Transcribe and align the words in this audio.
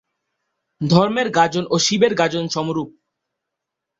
ধর্মের 0.81 1.27
গাজন 1.29 1.65
ও 1.69 1.75
শিবের 1.79 2.13
গাজন 2.15 2.45
সমরূপ। 2.47 2.89